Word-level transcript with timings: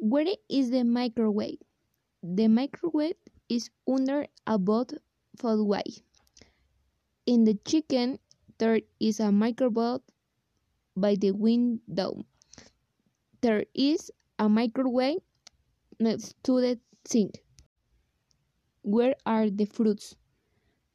Where 0.00 0.26
is 0.48 0.70
the 0.70 0.84
microwave? 0.84 1.58
The 2.22 2.48
microwave 2.48 3.16
is 3.48 3.70
under 3.86 4.26
about 4.46 4.92
foot 5.36 5.64
way. 5.64 5.82
In 7.26 7.44
the 7.44 7.54
chicken, 7.66 8.18
there 8.58 8.80
is 8.98 9.20
a 9.20 9.30
microwave 9.30 10.00
by 10.96 11.14
the 11.16 11.32
window. 11.32 12.24
There 13.40 13.64
is 13.74 14.10
a 14.38 14.48
microwave 14.48 15.18
next 16.00 16.34
to 16.44 16.60
the 16.60 16.80
sink. 17.04 17.42
Where 18.82 19.14
are 19.26 19.50
the 19.50 19.66
fruits? 19.66 20.14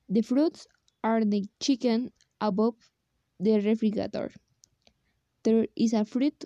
The 0.10 0.22
fruits 0.22 0.68
are 1.04 1.26
the 1.26 1.46
chicken 1.60 2.12
above 2.40 2.76
the 3.40 3.60
refrigerator. 3.60 4.32
There 5.44 5.68
is 5.76 5.94
a 5.94 6.06
fruit 6.06 6.46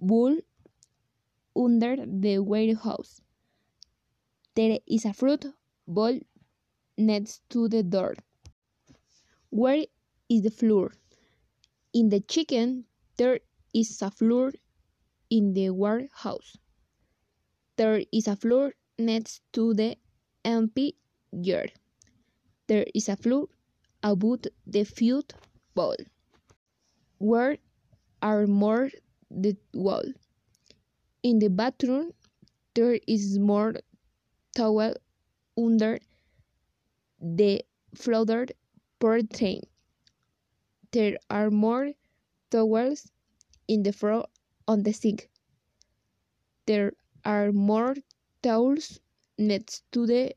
bowl 0.00 0.38
under 1.58 1.96
the 2.06 2.38
warehouse. 2.38 3.20
There 4.54 4.78
is 4.86 5.04
a 5.04 5.12
fruit 5.12 5.44
bowl 5.86 6.20
next 6.96 7.42
to 7.50 7.68
the 7.68 7.82
door. 7.82 8.14
Where 9.50 9.84
is 10.28 10.42
the 10.42 10.50
floor? 10.50 10.92
In 11.92 12.10
the 12.10 12.20
chicken, 12.20 12.84
there 13.16 13.40
is 13.74 14.00
a 14.02 14.10
floor 14.10 14.52
in 15.30 15.54
the 15.54 15.70
warehouse. 15.70 16.56
There 17.76 18.02
is 18.12 18.28
a 18.28 18.36
floor 18.36 18.74
next 18.98 19.42
to 19.52 19.74
the 19.74 19.96
empty 20.44 20.96
yard. 21.32 21.72
There 22.66 22.86
is 22.94 23.08
a 23.08 23.16
floor 23.16 23.48
above 24.02 24.44
the 24.66 24.84
food 24.84 25.32
bowl. 25.74 25.96
Where 27.18 27.58
are 28.22 28.46
more 28.46 28.90
the 29.30 29.56
wall? 29.74 30.04
In 31.28 31.40
the 31.40 31.48
bathroom, 31.50 32.14
there 32.72 32.98
is 33.06 33.38
more 33.38 33.74
towel 34.56 34.94
under 35.58 35.98
the 37.20 37.66
flooded 37.94 38.52
curtain. 38.98 39.60
There 40.90 41.18
are 41.28 41.50
more 41.50 41.92
towels 42.50 43.12
in 43.66 43.82
the 43.82 43.92
floor 43.92 44.26
on 44.66 44.84
the 44.84 44.94
sink. 44.94 45.28
There 46.64 46.92
are 47.26 47.52
more 47.52 47.96
towels 48.42 48.98
next 49.36 49.84
to 49.92 50.06
the 50.06 50.34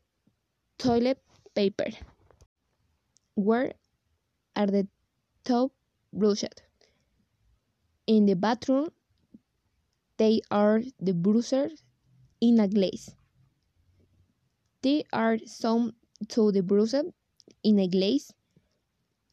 toilet 0.77 1.23
paper. 1.55 1.87
Where 3.35 3.75
are 4.57 4.67
the 4.67 4.89
top 5.45 5.71
brushed? 6.11 6.63
In 8.07 8.25
the 8.25 8.35
bathroom, 8.35 8.89
they 10.21 10.39
are 10.51 10.83
the 10.99 11.13
brushes 11.13 11.81
in 12.39 12.59
a 12.59 12.67
glass. 12.67 13.09
There 14.83 15.01
are 15.11 15.39
some 15.47 15.95
to 16.27 16.51
the 16.51 16.61
brushes 16.61 17.05
in 17.63 17.79
a 17.79 17.87
glass 17.87 18.31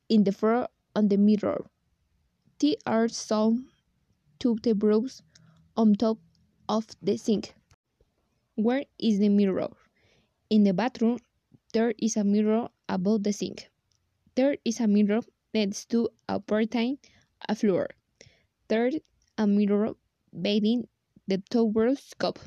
in 0.08 0.24
the 0.24 0.32
floor 0.32 0.68
on 0.96 1.08
the 1.08 1.18
mirror. 1.18 1.66
There 2.58 2.76
are 2.86 3.08
some 3.08 3.68
to 4.38 4.56
the 4.62 4.74
brushes 4.74 5.20
on 5.76 5.94
top 5.94 6.20
of 6.70 6.86
the 7.02 7.18
sink. 7.18 7.54
Where 8.54 8.84
is 8.98 9.18
the 9.18 9.28
mirror? 9.28 9.68
In 10.48 10.64
the 10.64 10.72
bathroom, 10.72 11.18
there 11.74 11.92
is 11.98 12.16
a 12.16 12.24
mirror 12.24 12.70
above 12.88 13.24
the 13.24 13.34
sink. 13.34 13.68
There 14.36 14.56
is 14.64 14.80
a 14.80 14.86
mirror 14.86 15.20
next 15.52 15.90
to 15.90 16.08
a 16.30 16.40
curtain, 16.40 16.96
a 17.46 17.54
floor. 17.54 17.90
There 18.68 18.90
a 19.36 19.46
mirror 19.46 19.94
behind 20.32 20.88
the 21.26 21.38
towel's 21.50 22.14
cup. 22.18 22.38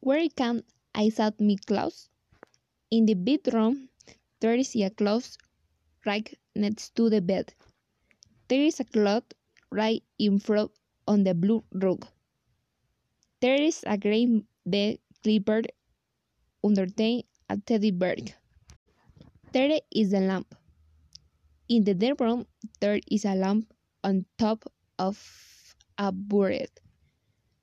Where 0.00 0.28
can 0.28 0.62
I 0.94 1.08
set 1.08 1.40
my 1.40 1.56
clothes? 1.66 2.08
In 2.90 3.06
the 3.06 3.14
bedroom, 3.14 3.88
there 4.40 4.54
is 4.54 4.76
a 4.76 4.90
clothes 4.90 5.36
rack 6.04 6.34
next 6.54 6.94
to 6.96 7.10
the 7.10 7.20
bed. 7.20 7.52
There 8.48 8.62
is 8.62 8.80
a 8.80 8.84
cloth 8.84 9.24
right 9.70 10.02
in 10.18 10.38
front 10.38 10.70
on 11.08 11.24
the 11.24 11.34
blue 11.34 11.64
rug. 11.72 12.06
There 13.40 13.60
is 13.60 13.82
a 13.86 13.98
gray 13.98 14.42
bed 14.64 14.98
clipper 15.22 15.62
underneath 16.64 17.26
a 17.48 17.56
teddy 17.58 17.90
bear. 17.90 18.16
There 19.52 19.80
is 19.90 20.12
a 20.12 20.20
lamp. 20.20 20.54
In 21.68 21.84
the 21.84 21.94
bedroom, 21.94 22.46
there 22.80 23.00
is 23.10 23.24
a 23.24 23.34
lamp 23.34 23.72
on 24.04 24.24
top 24.38 24.64
of 24.98 25.18
a 25.98 26.12
bed. 26.12 26.70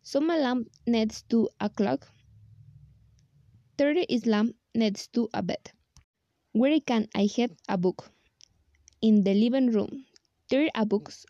Some 0.06 0.28
lamp 0.28 0.68
needs 0.86 1.22
to 1.30 1.48
a 1.62 1.70
clock. 1.70 2.10
Is 3.80 4.26
lamp 4.26 4.56
next 4.76 5.14
to 5.14 5.30
a 5.34 5.42
bed. 5.42 5.72
Where 6.52 6.78
can 6.82 7.08
I 7.16 7.30
have 7.38 7.52
a 7.70 7.78
book? 7.78 8.12
In 9.02 9.24
the 9.24 9.34
living 9.34 9.72
room, 9.72 10.06
there 10.50 10.70
are 10.76 10.86
books 10.86 11.26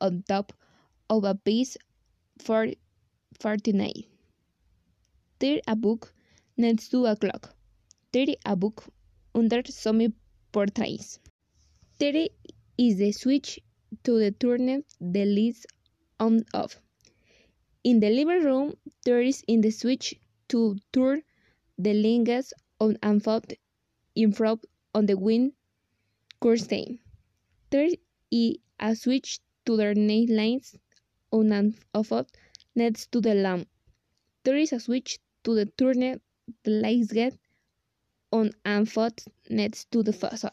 on 0.00 0.24
top 0.26 0.54
of 1.10 1.24
a 1.24 1.34
piece 1.34 1.76
for 2.40 2.68
49. 3.40 3.92
There 5.38 5.60
a 5.66 5.76
book 5.76 6.14
next 6.56 6.88
to 6.88 7.04
a 7.04 7.14
clock. 7.14 7.54
There 8.12 8.34
a 8.46 8.56
book 8.56 8.84
under 9.34 9.62
some 9.66 10.14
portraits. 10.50 11.18
There 11.98 12.28
is 12.78 12.96
the 12.96 13.12
switch 13.12 13.60
to 14.04 14.18
the 14.18 14.30
turn 14.32 14.82
the 14.98 15.24
lights 15.26 15.66
on 16.18 16.44
off. 16.54 16.80
In 17.88 18.00
the 18.00 18.10
living 18.10 18.44
room, 18.44 18.76
there 19.06 19.22
is 19.22 19.42
in 19.48 19.62
the 19.62 19.70
switch 19.70 20.14
to 20.48 20.76
turn 20.92 21.22
the 21.78 21.94
lights 21.94 22.52
on 22.78 22.98
and 23.02 23.26
off 23.26 23.44
in 24.14 24.30
front 24.30 24.66
on 24.94 25.06
the 25.06 25.16
wind 25.16 25.54
curtain. 26.38 26.98
There 27.70 27.88
is 28.30 28.56
a 28.78 28.94
switch 28.94 29.40
to 29.64 29.78
turn 29.78 29.94
the 29.94 29.94
night 30.06 30.28
lights 30.28 30.76
on 31.32 31.50
and 31.50 31.78
off 31.94 32.12
next 32.74 33.10
to 33.12 33.22
the 33.22 33.34
lamp. 33.34 33.66
There 34.44 34.58
is 34.58 34.74
a 34.74 34.80
switch 34.80 35.18
to 35.44 35.54
the 35.54 35.64
turn 35.64 36.20
the 36.64 36.70
lights 36.70 37.10
get 37.10 37.38
on 38.30 38.50
and 38.66 38.86
off 38.98 39.14
next 39.48 39.90
to 39.92 40.02
the 40.02 40.12
faucet. 40.12 40.52